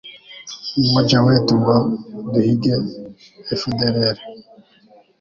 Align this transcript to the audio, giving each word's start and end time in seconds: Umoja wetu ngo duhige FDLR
Umoja 0.81 1.17
wetu 1.25 1.51
ngo 1.61 1.75
duhige 2.31 2.73
FDLR 3.59 4.17